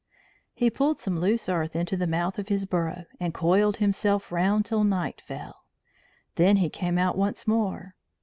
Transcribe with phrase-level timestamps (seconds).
[0.55, 4.65] He pulled some loose earth into the mouth of his burrow, and coiled himself round
[4.65, 5.65] till night fell.
[6.37, 7.93] Then he came out once more.